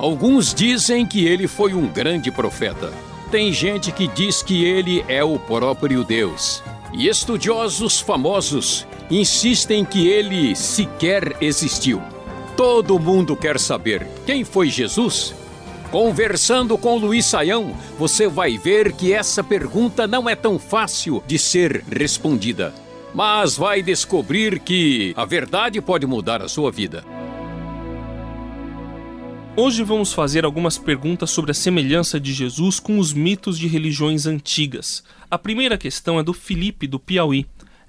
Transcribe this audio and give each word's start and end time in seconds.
Alguns 0.00 0.54
dizem 0.54 1.04
que 1.04 1.26
ele 1.26 1.46
foi 1.46 1.74
um 1.74 1.86
grande 1.86 2.30
profeta. 2.30 2.90
Tem 3.30 3.52
gente 3.52 3.92
que 3.92 4.08
diz 4.08 4.42
que 4.42 4.64
ele 4.64 5.04
é 5.06 5.22
o 5.22 5.38
próprio 5.38 6.02
Deus. 6.02 6.62
E 6.94 7.06
estudiosos 7.06 8.00
famosos 8.00 8.86
insistem 9.10 9.84
que 9.84 10.08
ele 10.08 10.56
sequer 10.56 11.36
existiu. 11.42 12.00
Todo 12.56 12.98
mundo 12.98 13.36
quer 13.36 13.60
saber 13.60 14.06
quem 14.24 14.42
foi 14.42 14.70
Jesus? 14.70 15.34
Conversando 15.90 16.78
com 16.78 16.96
Luiz 16.96 17.26
Saião, 17.26 17.76
você 17.98 18.26
vai 18.26 18.56
ver 18.56 18.92
que 18.92 19.12
essa 19.12 19.44
pergunta 19.44 20.06
não 20.06 20.26
é 20.26 20.34
tão 20.34 20.58
fácil 20.58 21.22
de 21.26 21.38
ser 21.38 21.84
respondida. 21.90 22.72
Mas 23.14 23.54
vai 23.54 23.82
descobrir 23.82 24.60
que 24.60 25.12
a 25.14 25.26
verdade 25.26 25.78
pode 25.82 26.06
mudar 26.06 26.40
a 26.40 26.48
sua 26.48 26.70
vida. 26.70 27.17
Hoje 29.60 29.82
vamos 29.82 30.12
fazer 30.12 30.44
algumas 30.44 30.78
perguntas 30.78 31.30
sobre 31.30 31.50
a 31.50 31.54
semelhança 31.54 32.20
de 32.20 32.32
Jesus 32.32 32.78
com 32.78 32.96
os 33.00 33.12
mitos 33.12 33.58
de 33.58 33.66
religiões 33.66 34.24
antigas. 34.24 35.02
A 35.28 35.36
primeira 35.36 35.76
questão 35.76 36.16
é 36.16 36.22
do 36.22 36.32
Felipe 36.32 36.86
do 36.86 37.00
Piauí. 37.00 37.44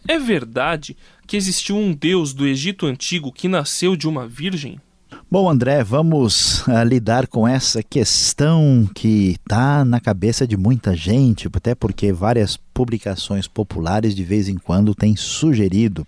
É 0.07 0.17
verdade 0.17 0.97
que 1.27 1.37
existiu 1.37 1.77
um 1.77 1.93
deus 1.93 2.33
do 2.33 2.47
Egito 2.47 2.87
antigo 2.87 3.31
que 3.31 3.47
nasceu 3.47 3.95
de 3.95 4.07
uma 4.07 4.27
virgem? 4.27 4.81
Bom, 5.29 5.47
André, 5.47 5.83
vamos 5.83 6.65
uh, 6.65 6.83
lidar 6.83 7.27
com 7.27 7.47
essa 7.47 7.83
questão 7.83 8.89
que 8.95 9.35
está 9.39 9.85
na 9.85 9.99
cabeça 9.99 10.47
de 10.47 10.57
muita 10.57 10.95
gente, 10.95 11.47
até 11.53 11.75
porque 11.75 12.11
várias 12.11 12.57
publicações 12.73 13.47
populares 13.47 14.15
de 14.15 14.23
vez 14.23 14.49
em 14.49 14.57
quando 14.57 14.95
têm 14.95 15.15
sugerido 15.15 16.03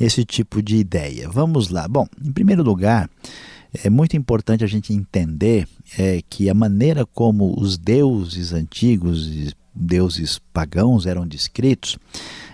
esse 0.00 0.24
tipo 0.24 0.60
de 0.60 0.74
ideia. 0.74 1.28
Vamos 1.28 1.68
lá. 1.68 1.86
Bom, 1.86 2.08
em 2.20 2.32
primeiro 2.32 2.64
lugar, 2.64 3.08
é 3.84 3.90
muito 3.90 4.16
importante 4.16 4.64
a 4.64 4.66
gente 4.66 4.92
entender 4.92 5.68
é, 5.98 6.20
que 6.28 6.48
a 6.48 6.54
maneira 6.54 7.04
como 7.04 7.58
os 7.60 7.76
deuses 7.76 8.52
antigos, 8.52 9.54
deuses 9.76 10.40
pagãos 10.52 11.06
eram 11.06 11.26
descritos, 11.26 11.98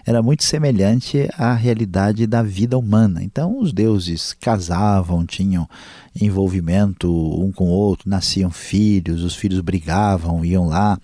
era 0.04 0.20
muito 0.20 0.42
semelhante 0.42 1.28
à 1.38 1.54
realidade 1.54 2.26
da 2.26 2.42
vida 2.42 2.76
humana. 2.76 3.22
Então, 3.22 3.60
os 3.60 3.72
deuses 3.72 4.34
casavam, 4.40 5.24
tinham 5.24 5.68
envolvimento 6.20 7.08
um 7.08 7.52
com 7.52 7.66
o 7.66 7.72
outro, 7.72 8.10
nasciam 8.10 8.50
filhos, 8.50 9.22
os 9.22 9.34
filhos 9.34 9.60
brigavam, 9.60 10.44
iam 10.44 10.66
lá, 10.66 10.98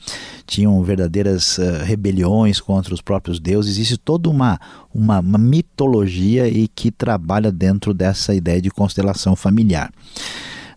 tinham 0.46 0.82
verdadeiras 0.82 1.58
uh, 1.58 1.84
rebeliões 1.84 2.60
contra 2.60 2.92
os 2.92 3.00
próprios 3.00 3.38
deuses. 3.38 3.76
Existe 3.76 3.96
toda 3.96 4.28
uma, 4.28 4.58
uma, 4.92 5.20
uma 5.20 5.38
mitologia 5.38 6.48
e 6.48 6.66
que 6.66 6.90
trabalha 6.90 7.52
dentro 7.52 7.94
dessa 7.94 8.34
ideia 8.34 8.60
de 8.60 8.70
constelação 8.70 9.36
familiar. 9.36 9.92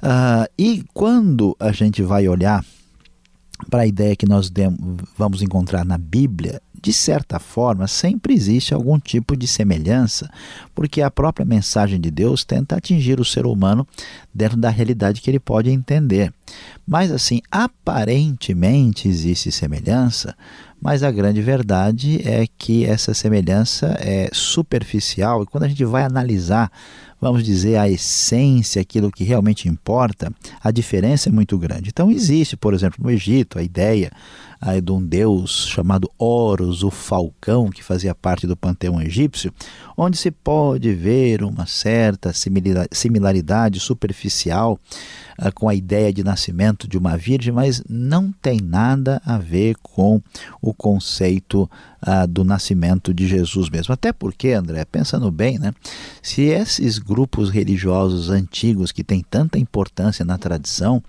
Uh, 0.03 0.49
e 0.57 0.83
quando 0.93 1.55
a 1.59 1.71
gente 1.71 2.01
vai 2.01 2.27
olhar 2.27 2.63
para 3.69 3.83
a 3.83 3.87
ideia 3.87 4.15
que 4.15 4.25
nós 4.25 4.51
vamos 5.17 5.41
encontrar 5.41 5.85
na 5.85 5.97
Bíblia, 5.97 6.61
de 6.81 6.91
certa 6.91 7.39
forma, 7.39 7.87
sempre 7.87 8.33
existe 8.33 8.73
algum 8.73 8.99
tipo 8.99 9.37
de 9.37 9.45
semelhança, 9.45 10.29
porque 10.73 11.01
a 11.01 11.11
própria 11.11 11.45
mensagem 11.45 12.01
de 12.01 12.09
Deus 12.09 12.43
tenta 12.43 12.75
atingir 12.75 13.19
o 13.19 13.25
ser 13.25 13.45
humano 13.45 13.87
dentro 14.33 14.57
da 14.57 14.69
realidade 14.69 15.21
que 15.21 15.29
ele 15.29 15.39
pode 15.39 15.69
entender. 15.69 16.33
Mas, 16.87 17.11
assim, 17.11 17.39
aparentemente 17.51 19.07
existe 19.07 19.51
semelhança, 19.51 20.35
mas 20.81 21.03
a 21.03 21.11
grande 21.11 21.41
verdade 21.41 22.27
é 22.27 22.47
que 22.57 22.85
essa 22.85 23.13
semelhança 23.13 23.95
é 23.99 24.29
superficial 24.33 25.43
e 25.43 25.45
quando 25.45 25.65
a 25.65 25.67
gente 25.67 25.85
vai 25.85 26.03
analisar, 26.03 26.71
vamos 27.19 27.43
dizer, 27.43 27.77
a 27.77 27.87
essência, 27.87 28.81
aquilo 28.81 29.11
que 29.11 29.23
realmente 29.23 29.69
importa, 29.69 30.33
a 30.61 30.71
diferença 30.71 31.29
é 31.29 31.31
muito 31.31 31.55
grande. 31.57 31.89
Então, 31.89 32.09
existe, 32.09 32.57
por 32.57 32.73
exemplo, 32.73 32.97
no 33.03 33.11
Egito, 33.11 33.59
a 33.59 33.63
ideia 33.63 34.11
aí 34.61 34.79
de 34.79 34.91
um 34.91 35.03
deus 35.03 35.67
chamado 35.67 36.07
Horus, 36.19 36.83
o 36.83 36.91
falcão, 36.91 37.69
que 37.69 37.83
fazia 37.83 38.13
parte 38.13 38.45
do 38.45 38.55
panteão 38.55 39.01
egípcio, 39.01 39.51
onde 39.97 40.17
se 40.17 40.29
pode 40.29 40.93
ver 40.93 41.43
uma 41.43 41.65
certa 41.65 42.31
similaridade 42.91 43.79
superficial 43.79 44.79
uh, 45.39 45.51
com 45.55 45.67
a 45.67 45.73
ideia 45.73 46.13
de 46.13 46.23
nascimento 46.23 46.87
de 46.87 46.95
uma 46.95 47.17
virgem, 47.17 47.51
mas 47.51 47.81
não 47.89 48.31
tem 48.31 48.59
nada 48.61 49.19
a 49.25 49.39
ver 49.39 49.75
com 49.81 50.21
o 50.61 50.73
conceito 50.73 51.67
uh, 52.01 52.27
do 52.27 52.43
nascimento 52.43 53.13
de 53.13 53.27
Jesus 53.27 53.69
mesmo. 53.69 53.93
Até 53.93 54.11
porque, 54.11 54.49
André, 54.49 54.85
pensando 54.85 55.31
bem, 55.31 55.59
né, 55.59 55.73
se 56.21 56.43
esses 56.43 56.97
grupos 56.97 57.49
religiosos 57.49 58.29
antigos 58.29 58.91
que 58.91 59.03
têm 59.03 59.23
tanta 59.27 59.57
importância 59.57 60.25
na 60.25 60.37
tradição, 60.37 61.03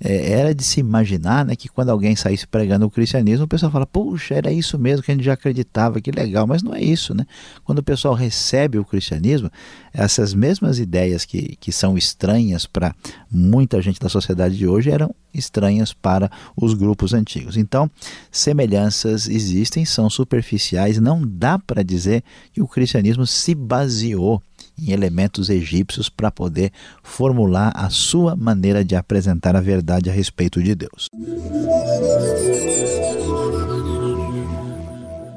é, 0.00 0.32
era 0.32 0.54
de 0.54 0.62
se 0.62 0.80
imaginar 0.80 1.44
né, 1.44 1.56
que 1.56 1.68
quando 1.68 1.90
alguém 1.90 2.14
saísse 2.14 2.46
pregando 2.46 2.86
o 2.86 2.90
cristianismo, 2.90 3.44
o 3.44 3.48
pessoal 3.48 3.72
fala, 3.72 3.86
puxa, 3.86 4.34
era 4.34 4.52
isso 4.52 4.78
mesmo 4.78 5.02
que 5.02 5.10
a 5.10 5.14
gente 5.14 5.24
já 5.24 5.32
acreditava, 5.32 6.00
que 6.00 6.10
legal, 6.10 6.46
mas 6.46 6.62
não 6.62 6.74
é 6.74 6.82
isso, 6.82 7.14
né? 7.14 7.26
Quando 7.64 7.78
o 7.78 7.82
pessoal 7.82 8.14
recebe 8.14 8.78
o 8.78 8.84
cristianismo, 8.84 9.50
essas 9.92 10.34
mesmas 10.34 10.78
ideias 10.78 11.24
que, 11.24 11.56
que 11.56 11.72
são 11.72 11.96
estranhas 11.96 12.66
para 12.66 12.94
muita 13.30 13.80
gente 13.80 13.98
da 13.98 14.08
sociedade 14.08 14.56
de 14.56 14.66
hoje 14.66 14.90
eram 14.90 15.14
estranhas 15.32 15.92
para 15.92 16.30
os 16.56 16.74
grupos 16.74 17.12
antigos. 17.12 17.56
Então, 17.56 17.90
semelhanças 18.30 19.28
existem, 19.28 19.84
são 19.84 20.08
superficiais, 20.26 20.98
não 20.98 21.22
dá 21.24 21.56
para 21.56 21.84
dizer 21.84 22.24
que 22.52 22.60
o 22.60 22.66
cristianismo 22.66 23.24
se 23.26 23.54
baseou 23.54 24.42
em 24.78 24.90
elementos 24.90 25.48
egípcios 25.48 26.08
para 26.08 26.30
poder 26.30 26.72
formular 27.02 27.72
a 27.74 27.88
sua 27.88 28.34
maneira 28.34 28.84
de 28.84 28.96
apresentar 28.96 29.54
a 29.54 29.60
verdade 29.60 30.10
a 30.10 30.12
respeito 30.12 30.60
de 30.62 30.74
Deus. 30.74 31.08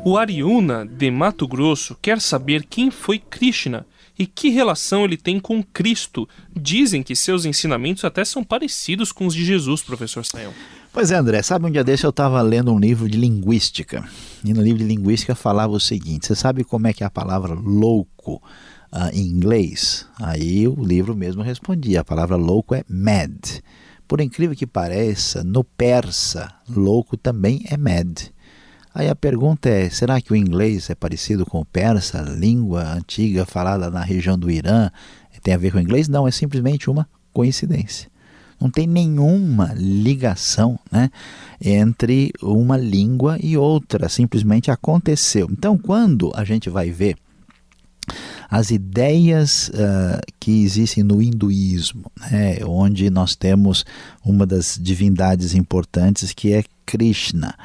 O 0.03 0.17
Ariuna, 0.17 0.85
de 0.85 1.11
Mato 1.11 1.47
Grosso, 1.47 1.95
quer 2.01 2.19
saber 2.19 2.65
quem 2.65 2.89
foi 2.89 3.19
Krishna 3.19 3.85
e 4.17 4.25
que 4.25 4.49
relação 4.49 5.05
ele 5.05 5.15
tem 5.15 5.39
com 5.39 5.63
Cristo. 5.63 6.27
Dizem 6.53 7.03
que 7.03 7.15
seus 7.15 7.45
ensinamentos 7.45 8.03
até 8.03 8.25
são 8.25 8.43
parecidos 8.43 9.11
com 9.11 9.27
os 9.27 9.35
de 9.35 9.45
Jesus, 9.45 9.81
professor 9.81 10.25
Sayão. 10.25 10.53
Pois 10.91 11.11
é, 11.11 11.15
André, 11.15 11.43
sabe 11.43 11.67
um 11.67 11.71
dia 11.71 11.83
desse 11.83 12.03
eu 12.03 12.09
estava 12.09 12.41
lendo 12.41 12.73
um 12.73 12.79
livro 12.79 13.07
de 13.07 13.15
linguística. 13.15 14.03
E 14.43 14.51
no 14.53 14.61
livro 14.61 14.79
de 14.79 14.85
linguística 14.85 15.35
falava 15.35 15.73
o 15.73 15.79
seguinte: 15.79 16.25
você 16.25 16.35
sabe 16.35 16.63
como 16.63 16.87
é 16.87 16.93
que 16.93 17.03
é 17.03 17.05
a 17.05 17.11
palavra 17.11 17.53
louco 17.53 18.41
uh, 18.91 19.09
em 19.13 19.27
inglês? 19.27 20.07
Aí 20.19 20.67
o 20.67 20.83
livro 20.83 21.15
mesmo 21.15 21.43
respondia: 21.43 22.01
a 22.01 22.03
palavra 22.03 22.35
louco 22.35 22.73
é 22.73 22.83
mad. 22.89 23.61
Por 24.07 24.19
incrível 24.19 24.55
que 24.55 24.65
pareça, 24.65 25.43
no 25.43 25.63
persa, 25.63 26.51
louco 26.67 27.15
também 27.15 27.63
é 27.69 27.77
mad. 27.77 28.21
Aí 28.91 29.07
a 29.07 29.15
pergunta 29.15 29.69
é: 29.69 29.91
será 29.91 30.19
que 30.19 30.33
o 30.33 30.35
inglês 30.35 30.89
é 30.89 30.95
parecido 30.95 31.45
com 31.45 31.61
o 31.61 31.65
persa, 31.65 32.21
língua 32.21 32.95
antiga 32.95 33.45
falada 33.45 33.91
na 33.91 34.01
região 34.01 34.39
do 34.39 34.49
Irã? 34.49 34.89
Tem 35.43 35.53
a 35.53 35.57
ver 35.57 35.71
com 35.71 35.77
o 35.77 35.81
inglês? 35.81 36.07
Não, 36.07 36.27
é 36.27 36.31
simplesmente 36.31 36.89
uma 36.89 37.07
coincidência. 37.31 38.09
Não 38.59 38.69
tem 38.69 38.85
nenhuma 38.85 39.73
ligação 39.75 40.77
né, 40.91 41.09
entre 41.61 42.31
uma 42.41 42.77
língua 42.77 43.37
e 43.41 43.57
outra, 43.57 44.09
simplesmente 44.09 44.69
aconteceu. 44.69 45.47
Então, 45.51 45.77
quando 45.77 46.31
a 46.35 46.43
gente 46.43 46.69
vai 46.69 46.91
ver 46.91 47.15
as 48.49 48.71
ideias 48.71 49.69
uh, 49.69 50.19
que 50.39 50.63
existem 50.63 51.03
no 51.03 51.21
hinduísmo, 51.21 52.11
né, 52.31 52.57
onde 52.65 53.09
nós 53.09 53.35
temos 53.35 53.85
uma 54.25 54.45
das 54.45 54.77
divindades 54.81 55.53
importantes 55.53 56.33
que 56.33 56.53
é 56.53 56.63
Krishna. 56.85 57.55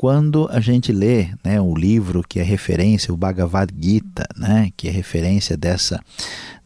Quando 0.00 0.48
a 0.50 0.60
gente 0.60 0.92
lê 0.92 1.28
né, 1.44 1.60
o 1.60 1.74
livro 1.74 2.24
que 2.26 2.40
é 2.40 2.42
referência, 2.42 3.12
o 3.12 3.18
Bhagavad 3.18 3.70
Gita, 3.78 4.26
né, 4.34 4.70
que 4.74 4.88
é 4.88 4.90
referência 4.90 5.58
dessa, 5.58 6.00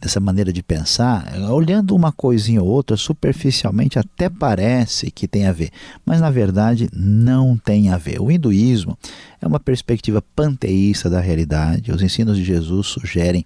dessa 0.01 0.21
maneira 0.21 0.53
de 0.53 0.63
pensar, 0.63 1.35
olhando 1.51 1.97
uma 1.97 2.13
coisinha 2.13 2.63
ou 2.63 2.69
outra, 2.69 2.97
superficialmente 2.97 3.99
até 3.99 4.29
parece 4.29 5.11
que 5.11 5.27
tem 5.27 5.49
a 5.49 5.53
ver, 5.53 5.71
mas 6.07 6.21
na 6.21 6.31
verdade 6.31 6.89
não 6.93 7.57
tem 7.57 7.91
a 7.91 7.97
ver. 7.97 8.21
O 8.21 8.31
hinduísmo 8.31 8.97
é 9.45 9.47
uma 9.47 9.61
perspectiva 9.61 10.23
panteísta 10.35 11.11
da 11.11 11.21
realidade. 11.21 11.93
Os 11.93 12.01
ensinos 12.01 12.39
de 12.39 12.45
Jesus 12.45 12.87
sugerem 12.87 13.45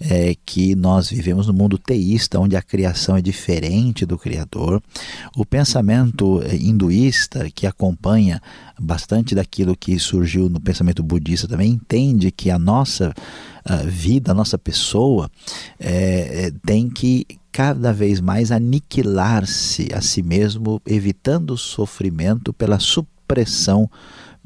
é, 0.00 0.34
que 0.46 0.74
nós 0.74 1.10
vivemos 1.10 1.46
no 1.46 1.52
mundo 1.52 1.76
teísta, 1.76 2.40
onde 2.40 2.56
a 2.56 2.62
criação 2.62 3.14
é 3.14 3.20
diferente 3.20 4.06
do 4.06 4.16
Criador. 4.16 4.82
O 5.36 5.44
pensamento 5.44 6.40
é, 6.42 6.56
hinduísta, 6.56 7.50
que 7.54 7.66
acompanha 7.66 8.40
bastante 8.80 9.34
daquilo 9.34 9.76
que 9.76 9.98
surgiu 9.98 10.48
no 10.48 10.58
pensamento 10.58 11.02
budista, 11.02 11.46
também 11.46 11.72
entende 11.72 12.30
que 12.30 12.50
a 12.50 12.58
nossa 12.58 13.12
a 13.66 13.76
vida, 13.76 14.32
a 14.32 14.34
nossa 14.34 14.58
pessoa, 14.58 15.30
é, 15.78 16.46
é 16.46 16.52
tem 16.64 16.88
que 16.88 17.26
cada 17.52 17.92
vez 17.92 18.18
mais 18.20 18.50
aniquilar-se 18.50 19.88
a 19.94 20.00
si 20.00 20.22
mesmo, 20.22 20.80
evitando 20.86 21.52
o 21.52 21.58
sofrimento 21.58 22.52
pela 22.52 22.78
supressão 22.78 23.88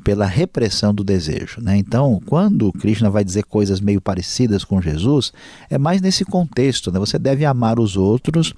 pela 0.04 0.26
repressão 0.26 0.94
do 0.94 1.02
desejo. 1.02 1.60
Né? 1.60 1.76
Então, 1.76 2.20
quando 2.24 2.72
Krishna 2.72 3.10
vai 3.10 3.24
dizer 3.24 3.44
coisas 3.44 3.80
meio 3.80 4.00
parecidas 4.00 4.64
com 4.64 4.80
Jesus, 4.80 5.32
é 5.68 5.76
mais 5.76 6.00
nesse 6.00 6.24
contexto. 6.24 6.90
Né? 6.90 6.98
Você 6.98 7.18
deve 7.18 7.44
amar 7.44 7.78
os 7.80 7.96
outros, 7.96 8.50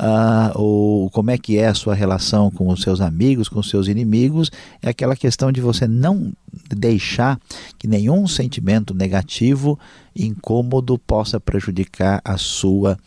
uh, 0.00 0.50
ou 0.54 1.10
como 1.10 1.30
é 1.30 1.38
que 1.38 1.58
é 1.58 1.68
a 1.68 1.74
sua 1.74 1.94
relação 1.94 2.50
com 2.50 2.68
os 2.68 2.82
seus 2.82 3.00
amigos, 3.00 3.48
com 3.48 3.60
os 3.60 3.68
seus 3.68 3.88
inimigos, 3.88 4.50
é 4.82 4.88
aquela 4.88 5.14
questão 5.14 5.52
de 5.52 5.60
você 5.60 5.86
não 5.86 6.32
deixar 6.74 7.38
que 7.78 7.86
nenhum 7.86 8.26
sentimento 8.26 8.94
negativo, 8.94 9.78
incômodo, 10.16 10.98
possa 10.98 11.38
prejudicar 11.38 12.20
a 12.24 12.36
sua 12.36 12.98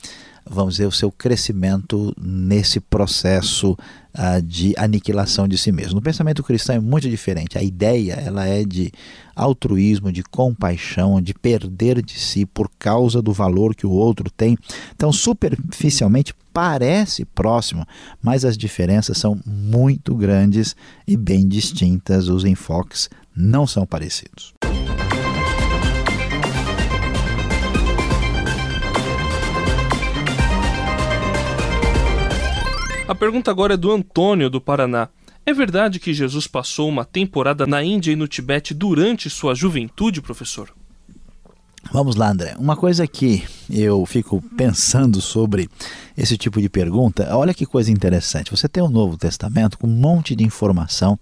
vamos 0.46 0.76
dizer, 0.76 0.86
o 0.86 0.92
seu 0.92 1.12
crescimento 1.12 2.14
nesse 2.20 2.80
processo 2.80 3.72
uh, 3.72 4.42
de 4.42 4.74
aniquilação 4.78 5.48
de 5.48 5.58
si 5.58 5.72
mesmo. 5.72 5.96
No 5.96 6.02
pensamento 6.02 6.44
cristão 6.44 6.76
é 6.76 6.80
muito 6.80 7.10
diferente. 7.10 7.58
A 7.58 7.64
ideia 7.64 8.14
ela 8.14 8.46
é 8.46 8.64
de 8.64 8.92
altruísmo, 9.36 10.12
de 10.12 10.24
compaixão, 10.24 11.22
de 11.22 11.34
perder 11.34 12.02
de 12.02 12.20
si 12.20 12.46
por 12.46 12.70
causa 12.78 13.22
do 13.22 13.34
valor 13.34 13.76
que 13.76 13.86
o 13.86 13.92
outro 13.92 14.30
tem. 14.30 14.58
Então, 14.96 15.12
superficialmente 15.12 16.34
parece 16.54 17.26
próximo, 17.26 17.86
mas 18.22 18.46
as 18.46 18.58
diferenças 18.58 19.18
são 19.18 19.40
muito 19.46 20.14
grandes 20.16 20.76
e 21.08 21.18
bem 21.18 21.48
distintas. 21.48 22.28
Os 22.28 22.46
enfoques 22.46 23.10
não 23.36 23.66
são 23.66 23.86
parecidos. 23.86 24.54
Pergunta 33.24 33.50
agora 33.50 33.76
é 33.76 33.78
do 33.78 33.90
Antônio, 33.90 34.50
do 34.50 34.60
Paraná. 34.60 35.08
É 35.46 35.54
verdade 35.54 35.98
que 35.98 36.14
Jesus 36.14 36.46
passou 36.46 36.90
uma 36.90 37.06
temporada 37.06 37.66
na 37.66 37.82
Índia 37.82 38.12
e 38.12 38.18
no 38.18 38.28
Tibete 38.28 38.74
durante 38.74 39.30
sua 39.30 39.56
juventude, 39.56 40.22
professor? 40.22 40.74
Vamos 41.90 42.18
lá, 42.18 42.32
André. 42.32 42.54
Uma 42.60 42.76
coisa 42.76 43.08
que 43.08 43.42
eu 43.70 44.06
fico 44.06 44.44
pensando 44.58 45.22
sobre 45.22 45.70
esse 46.18 46.38
tipo 46.38 46.60
de 46.60 46.68
pergunta, 46.68 47.34
olha 47.34 47.54
que 47.54 47.66
coisa 47.66 47.90
interessante. 47.90 48.52
Você 48.52 48.68
tem 48.68 48.84
o 48.84 48.90
Novo 48.90 49.16
Testamento 49.16 49.78
com 49.78 49.88
um 49.88 49.92
monte 49.92 50.36
de 50.36 50.44
informação 50.44 51.18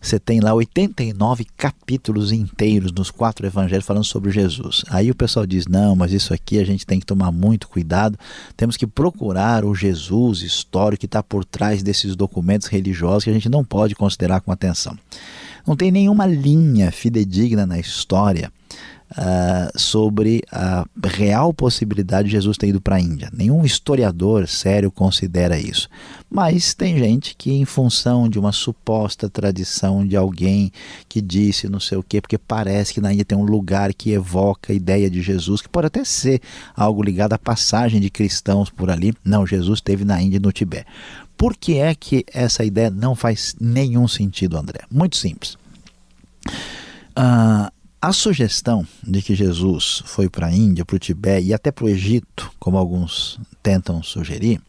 você 0.00 0.18
tem 0.18 0.40
lá 0.40 0.54
89 0.54 1.46
capítulos 1.56 2.32
inteiros 2.32 2.92
nos 2.92 3.10
quatro 3.10 3.46
evangelhos 3.46 3.84
falando 3.84 4.04
sobre 4.04 4.30
Jesus. 4.30 4.84
Aí 4.88 5.10
o 5.10 5.14
pessoal 5.14 5.46
diz: 5.46 5.66
não, 5.66 5.96
mas 5.96 6.12
isso 6.12 6.32
aqui 6.32 6.58
a 6.58 6.64
gente 6.64 6.86
tem 6.86 7.00
que 7.00 7.06
tomar 7.06 7.32
muito 7.32 7.68
cuidado, 7.68 8.18
temos 8.56 8.76
que 8.76 8.86
procurar 8.86 9.64
o 9.64 9.74
Jesus 9.74 10.42
histórico 10.42 11.00
que 11.00 11.06
está 11.06 11.22
por 11.22 11.44
trás 11.44 11.82
desses 11.82 12.16
documentos 12.16 12.68
religiosos 12.68 13.24
que 13.24 13.30
a 13.30 13.34
gente 13.34 13.48
não 13.48 13.64
pode 13.64 13.94
considerar 13.94 14.40
com 14.40 14.52
atenção. 14.52 14.96
Não 15.66 15.76
tem 15.76 15.90
nenhuma 15.90 16.26
linha 16.26 16.90
fidedigna 16.90 17.66
na 17.66 17.78
história 17.78 18.50
uh, 19.12 19.78
sobre 19.78 20.42
a 20.50 20.84
real 21.04 21.52
possibilidade 21.52 22.28
de 22.28 22.32
Jesus 22.32 22.56
ter 22.56 22.68
ido 22.68 22.80
para 22.80 22.96
a 22.96 23.00
Índia. 23.00 23.30
Nenhum 23.32 23.64
historiador 23.64 24.48
sério 24.48 24.90
considera 24.90 25.58
isso. 25.58 25.88
Mas 26.30 26.74
tem 26.74 26.98
gente 26.98 27.34
que, 27.36 27.52
em 27.52 27.64
função 27.64 28.28
de 28.28 28.38
uma 28.38 28.52
suposta 28.52 29.30
tradição 29.30 30.06
de 30.06 30.16
alguém 30.16 30.70
que 31.08 31.20
disse 31.20 31.68
não 31.68 31.80
sei 31.80 31.96
o 31.96 32.02
quê, 32.02 32.20
porque 32.20 32.36
parece 32.36 32.92
que 32.92 33.00
na 33.00 33.12
Índia 33.12 33.24
tem 33.24 33.38
um 33.38 33.44
lugar 33.44 33.94
que 33.94 34.10
evoca 34.10 34.72
a 34.72 34.76
ideia 34.76 35.08
de 35.08 35.22
Jesus, 35.22 35.62
que 35.62 35.68
pode 35.68 35.86
até 35.86 36.04
ser 36.04 36.40
algo 36.76 37.02
ligado 37.02 37.32
à 37.32 37.38
passagem 37.38 38.00
de 38.00 38.10
cristãos 38.10 38.68
por 38.68 38.90
ali. 38.90 39.14
Não, 39.24 39.46
Jesus 39.46 39.78
esteve 39.78 40.04
na 40.04 40.20
Índia 40.20 40.36
e 40.36 40.40
no 40.40 40.52
Tibete. 40.52 40.86
Por 41.36 41.56
que 41.56 41.78
é 41.78 41.94
que 41.94 42.24
essa 42.32 42.64
ideia 42.64 42.90
não 42.90 43.14
faz 43.14 43.54
nenhum 43.60 44.08
sentido, 44.08 44.58
André? 44.58 44.80
Muito 44.90 45.16
simples. 45.16 45.56
Uh, 47.16 47.70
a 48.00 48.12
sugestão 48.12 48.86
de 49.02 49.20
que 49.20 49.34
Jesus 49.34 50.02
foi 50.06 50.28
para 50.28 50.46
a 50.46 50.52
Índia, 50.52 50.84
para 50.84 50.96
o 50.96 50.98
Tibete 50.98 51.48
e 51.48 51.54
até 51.54 51.72
para 51.72 51.84
o 51.84 51.88
Egito, 51.88 52.50
como 52.58 52.78
alguns 52.78 53.40
tentam 53.62 54.02
sugerir, 54.02 54.60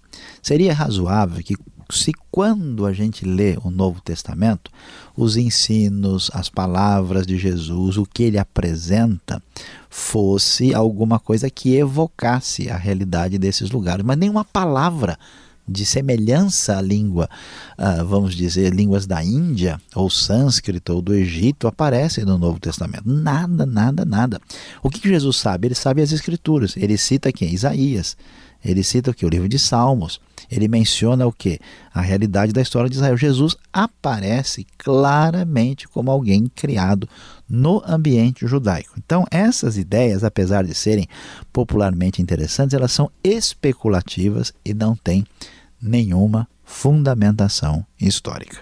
seria 0.41 0.73
razoável 0.73 1.43
que, 1.43 1.55
se 1.91 2.11
quando 2.31 2.85
a 2.85 2.93
gente 2.93 3.25
lê 3.25 3.57
o 3.63 3.69
Novo 3.69 4.01
Testamento, 4.01 4.71
os 5.15 5.37
ensinos, 5.37 6.31
as 6.33 6.49
palavras 6.49 7.27
de 7.27 7.37
Jesus, 7.37 7.97
o 7.97 8.05
que 8.05 8.23
ele 8.23 8.39
apresenta, 8.39 9.41
fosse 9.89 10.73
alguma 10.73 11.19
coisa 11.19 11.49
que 11.49 11.75
evocasse 11.75 12.69
a 12.69 12.77
realidade 12.77 13.37
desses 13.37 13.69
lugares, 13.69 14.03
mas 14.03 14.17
nenhuma 14.17 14.43
palavra 14.43 15.17
de 15.69 15.85
semelhança 15.85 16.77
à 16.77 16.81
língua, 16.81 17.29
uh, 17.77 18.05
vamos 18.05 18.35
dizer, 18.35 18.73
línguas 18.73 19.05
da 19.05 19.23
Índia, 19.23 19.79
ou 19.95 20.09
sânscrito, 20.09 20.93
ou 20.93 21.01
do 21.01 21.13
Egito, 21.13 21.67
aparecem 21.67 22.25
no 22.25 22.37
Novo 22.37 22.59
Testamento. 22.59 23.03
Nada, 23.05 23.65
nada, 23.65 24.03
nada. 24.03 24.41
O 24.81 24.89
que, 24.89 24.99
que 24.99 25.09
Jesus 25.09 25.37
sabe? 25.37 25.67
Ele 25.67 25.75
sabe 25.75 26.01
as 26.01 26.11
Escrituras. 26.11 26.75
Ele 26.75 26.97
cita 26.97 27.31
quem? 27.31 27.53
Isaías. 27.53 28.17
Ele 28.63 28.83
cita 28.83 29.11
o 29.11 29.13
que? 29.13 29.25
O 29.25 29.29
livro 29.29 29.47
de 29.47 29.57
Salmos. 29.57 30.19
Ele 30.51 30.67
menciona 30.67 31.27
o 31.27 31.31
que? 31.31 31.59
A 31.93 32.01
realidade 32.01 32.51
da 32.51 32.61
história 32.61 32.89
de 32.89 32.95
Israel. 32.95 33.15
Jesus 33.15 33.55
aparece 33.71 34.65
claramente 34.77 35.87
como 35.87 36.09
alguém 36.09 36.47
criado 36.53 37.07
no 37.47 37.83
ambiente 37.85 38.47
judaico. 38.47 38.93
Então, 38.97 39.25
essas 39.29 39.77
ideias, 39.77 40.23
apesar 40.23 40.63
de 40.63 40.73
serem 40.73 41.07
popularmente 41.53 42.21
interessantes, 42.21 42.73
elas 42.73 42.91
são 42.91 43.11
especulativas 43.23 44.53
e 44.65 44.73
não 44.73 44.95
têm 44.95 45.25
nenhuma 45.81 46.47
fundamentação 46.63 47.85
histórica. 47.99 48.59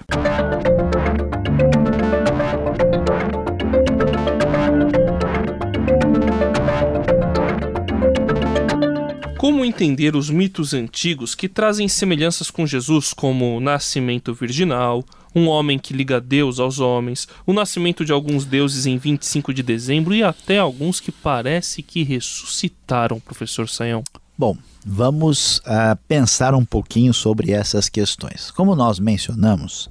Como 9.38 9.64
entender 9.64 10.16
os 10.16 10.30
mitos 10.30 10.74
antigos 10.74 11.34
que 11.34 11.48
trazem 11.48 11.88
semelhanças 11.88 12.52
com 12.52 12.66
Jesus, 12.66 13.14
como 13.14 13.56
o 13.56 13.60
nascimento 13.60 14.34
virginal, 14.34 15.06
um 15.34 15.48
homem 15.48 15.78
que 15.78 15.94
liga 15.94 16.20
Deus 16.20 16.60
aos 16.60 16.80
homens, 16.80 17.28
o 17.46 17.54
nascimento 17.54 18.04
de 18.04 18.12
alguns 18.12 18.46
deuses 18.46 18.86
em 18.86 18.98
25 18.98 19.54
de 19.54 19.62
dezembro 19.64 20.14
e 20.14 20.24
até 20.24 20.58
alguns 20.58 21.00
que 21.00 21.12
parece 21.12 21.84
que 21.84 22.04
ressuscitaram, 22.04 23.20
professor 23.20 23.70
Sayão? 23.70 24.04
Bom, 24.40 24.56
vamos 24.86 25.58
uh, 25.60 25.98
pensar 26.08 26.54
um 26.54 26.64
pouquinho 26.64 27.12
sobre 27.12 27.52
essas 27.52 27.90
questões. 27.90 28.52
Como 28.52 28.76
nós 28.76 29.00
mencionamos, 29.00 29.90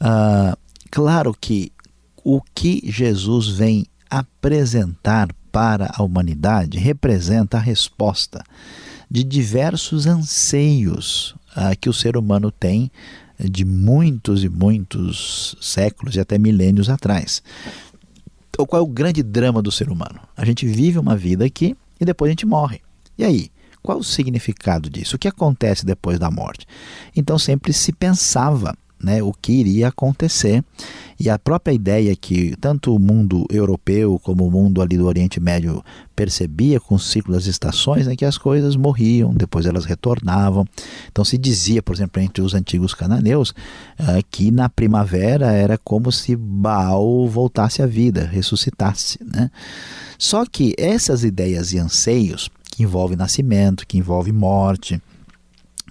uh, 0.00 0.56
claro 0.90 1.36
que 1.38 1.70
o 2.24 2.40
que 2.54 2.82
Jesus 2.90 3.48
vem 3.48 3.84
apresentar 4.08 5.28
para 5.52 5.92
a 5.94 6.02
humanidade 6.02 6.78
representa 6.78 7.58
a 7.58 7.60
resposta 7.60 8.42
de 9.10 9.22
diversos 9.22 10.06
anseios 10.06 11.34
uh, 11.54 11.78
que 11.78 11.90
o 11.90 11.92
ser 11.92 12.16
humano 12.16 12.50
tem 12.50 12.90
de 13.38 13.66
muitos 13.66 14.44
e 14.44 14.48
muitos 14.48 15.56
séculos 15.60 16.16
e 16.16 16.20
até 16.20 16.38
milênios 16.38 16.88
atrás. 16.88 17.42
Então, 18.48 18.64
qual 18.64 18.80
é 18.80 18.82
o 18.82 18.88
grande 18.88 19.22
drama 19.22 19.60
do 19.60 19.70
ser 19.70 19.90
humano? 19.90 20.20
A 20.34 20.44
gente 20.46 20.66
vive 20.66 20.98
uma 20.98 21.14
vida 21.14 21.44
aqui 21.44 21.76
e 22.00 22.04
depois 22.06 22.30
a 22.30 22.32
gente 22.32 22.46
morre. 22.46 22.80
E 23.18 23.24
aí? 23.24 23.50
Qual 23.84 23.98
o 23.98 24.02
significado 24.02 24.88
disso? 24.88 25.16
O 25.16 25.18
que 25.18 25.28
acontece 25.28 25.84
depois 25.84 26.18
da 26.18 26.30
morte? 26.30 26.66
Então 27.14 27.38
sempre 27.38 27.70
se 27.70 27.92
pensava 27.92 28.74
né, 28.98 29.22
o 29.22 29.30
que 29.30 29.52
iria 29.52 29.88
acontecer. 29.88 30.64
E 31.20 31.28
a 31.28 31.38
própria 31.38 31.74
ideia 31.74 32.16
que 32.16 32.56
tanto 32.56 32.96
o 32.96 32.98
mundo 32.98 33.46
europeu 33.50 34.18
como 34.24 34.46
o 34.46 34.50
mundo 34.50 34.80
ali 34.80 34.96
do 34.96 35.06
Oriente 35.06 35.38
Médio 35.38 35.84
percebia 36.16 36.80
com 36.80 36.94
o 36.94 36.98
ciclo 36.98 37.34
das 37.34 37.44
estações 37.44 38.08
é 38.08 38.16
que 38.16 38.24
as 38.24 38.38
coisas 38.38 38.74
morriam, 38.74 39.34
depois 39.34 39.66
elas 39.66 39.84
retornavam. 39.84 40.66
Então 41.12 41.22
se 41.22 41.36
dizia, 41.36 41.82
por 41.82 41.94
exemplo, 41.94 42.22
entre 42.22 42.42
os 42.42 42.54
antigos 42.54 42.94
cananeus, 42.94 43.50
uh, 43.50 44.24
que 44.30 44.50
na 44.50 44.70
primavera 44.70 45.52
era 45.52 45.76
como 45.76 46.10
se 46.10 46.34
Baal 46.34 47.28
voltasse 47.28 47.82
à 47.82 47.86
vida, 47.86 48.24
ressuscitasse. 48.24 49.18
Né? 49.22 49.50
Só 50.18 50.46
que 50.46 50.74
essas 50.78 51.22
ideias 51.22 51.74
e 51.74 51.78
anseios 51.78 52.50
que 52.74 52.82
envolve 52.82 53.14
nascimento, 53.16 53.86
que 53.86 53.98
envolve 53.98 54.32
morte, 54.32 55.00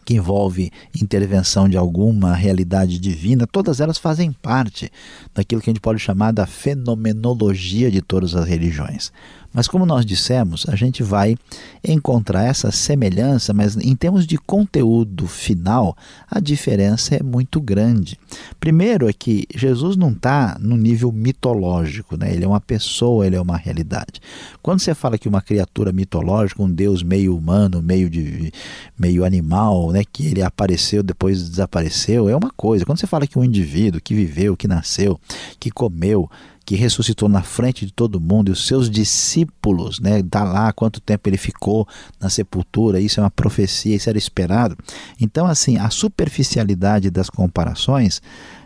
que 0.04 0.16
envolve 0.16 0.72
intervenção 1.00 1.68
de 1.68 1.78
alguma 1.78 2.34
realidade 2.34 3.00
divina, 3.00 3.48
todas 3.48 3.80
elas 3.80 3.98
fazem 3.98 4.32
parte 4.32 4.92
daquilo 5.34 5.62
que 5.62 5.70
a 5.70 5.74
gente 5.74 5.82
pode 5.82 6.00
chamar 6.00 6.32
da 6.32 6.46
fenomenologia 6.46 7.90
de 7.90 8.02
todas 8.02 8.36
as 8.36 8.48
religiões. 8.48 9.12
Mas 9.54 9.68
como 9.68 9.86
nós 9.86 10.04
dissemos, 10.04 10.66
a 10.68 10.76
gente 10.76 11.04
vai 11.04 11.38
encontrar 11.84 12.44
essa 12.44 12.72
semelhança, 12.72 13.54
mas 13.54 13.78
em 13.78 13.96
termos 13.96 14.26
de 14.26 14.36
conteúdo 14.36 15.28
final, 15.28 15.96
a 16.30 16.40
diferença 16.40 17.16
é 17.16 17.22
muito 17.22 17.62
grande. 17.62 18.18
Primeiro 18.60 19.08
é 19.08 19.14
que 19.14 19.46
Jesus 19.56 19.96
não 19.96 20.10
está 20.10 20.58
no 20.60 20.76
nível 20.76 21.12
mitológico, 21.12 22.18
né? 22.18 22.34
ele 22.34 22.44
é 22.44 22.48
uma 22.48 22.60
pessoa, 22.60 23.28
ele 23.28 23.36
é 23.36 23.42
uma 23.42 23.56
realidade. 23.56 24.20
Quando 24.64 24.80
você 24.80 24.96
fala 24.96 25.20
que 25.20 25.30
uma 25.30 25.42
criatura 25.42 25.92
mitológica, 25.92 26.64
um 26.64 26.72
Deus 26.72 27.04
meio 27.04 27.38
humano, 27.38 27.80
meio, 27.80 28.10
de, 28.10 28.52
meio 28.98 29.24
animal, 29.24 29.92
né, 29.94 30.04
que 30.12 30.26
ele 30.26 30.42
apareceu 30.42 31.04
depois 31.04 31.48
desapareceu, 31.48 32.28
é 32.28 32.36
uma 32.36 32.50
coisa. 32.50 32.84
Quando 32.84 33.00
você 33.00 33.06
fala 33.06 33.28
que 33.28 33.38
um 33.38 33.44
indivíduo 33.44 34.02
que 34.02 34.16
viveu, 34.16 34.58
que 34.58 34.68
nasceu, 34.68 35.20
que 35.60 35.70
comeu, 35.70 36.28
que 36.66 36.76
ressuscitou 36.76 37.28
na 37.28 37.42
frente 37.42 37.86
de 37.86 37.92
todo 37.92 38.22
mundo 38.22 38.50
e 38.50 38.52
os 38.52 38.66
seus 38.66 38.90
discípulos, 38.90 40.00
né, 40.00 40.24
tá 40.24 40.44
lá 40.44 40.72
quanto 40.72 41.02
tempo 41.02 41.28
ele 41.30 41.38
ficou 41.38 41.88
na 42.20 42.30
sepultura, 42.30 43.00
isso 43.00 43.20
é 43.20 43.24
uma 43.24 43.32
profecia, 43.32 43.96
isso 43.96 44.10
era 44.10 44.18
esperado. 44.18 44.78
Então, 45.20 45.46
assim, 45.46 45.78
a 45.78 45.90
superficialidade 45.90 47.10
das 47.10 47.30
comparações 47.30 48.22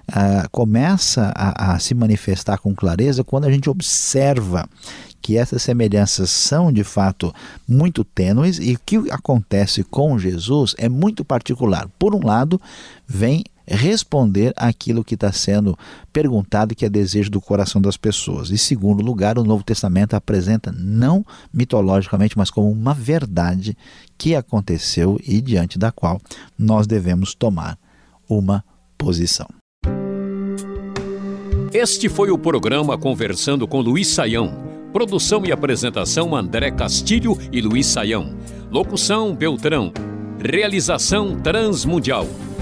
uh, 0.09 0.47
começa 0.51 1.31
a, 1.35 1.73
a 1.73 1.79
se 1.79 1.95
manifestar 1.95 2.57
com 2.59 2.75
clareza 2.75 3.23
quando 3.23 3.45
a 3.45 3.51
gente 3.51 3.69
observa 3.69 4.69
que 5.21 5.35
essas 5.35 5.61
semelhanças 5.61 6.29
são 6.29 6.71
de 6.71 6.83
fato 6.83 7.33
muito 7.67 8.03
tênues 8.03 8.59
e 8.59 8.73
o 8.73 8.79
que 8.85 9.11
acontece 9.11 9.83
com 9.83 10.17
Jesus 10.17 10.75
é 10.77 10.87
muito 10.87 11.25
particular. 11.25 11.89
Por 11.97 12.15
um 12.15 12.25
lado, 12.25 12.61
vem 13.07 13.43
responder 13.67 14.53
aquilo 14.55 15.03
que 15.03 15.15
está 15.15 15.31
sendo 15.31 15.77
perguntado 16.13 16.71
e 16.71 16.75
que 16.75 16.85
é 16.85 16.89
desejo 16.89 17.29
do 17.29 17.41
coração 17.41 17.81
das 17.81 17.97
pessoas. 17.97 18.49
Em 18.49 18.57
segundo 18.57 19.03
lugar, 19.03 19.37
o 19.37 19.43
Novo 19.43 19.63
Testamento 19.63 20.13
apresenta, 20.15 20.71
não 20.71 21.25
mitologicamente, 21.53 22.37
mas 22.37 22.49
como 22.49 22.71
uma 22.71 22.93
verdade 22.93 23.77
que 24.17 24.35
aconteceu 24.35 25.19
e 25.25 25.41
diante 25.41 25.77
da 25.77 25.91
qual 25.91 26.21
nós 26.57 26.87
devemos 26.87 27.35
tomar 27.35 27.77
uma 28.29 28.63
posição. 28.97 29.47
Este 31.73 32.07
foi 32.07 32.31
o 32.31 32.37
programa 32.37 32.97
Conversando 32.97 33.67
com 33.67 33.81
Luiz 33.81 34.07
Saião. 34.07 34.65
Produção 34.93 35.45
e 35.45 35.51
apresentação 35.51 36.35
André 36.35 36.71
Castilho 36.71 37.37
e 37.51 37.61
Luiz 37.61 37.85
Saião. 37.87 38.35
Locução 38.71 39.35
Beltrão. 39.35 39.91
Realização 40.39 41.35
Transmundial. 41.39 42.25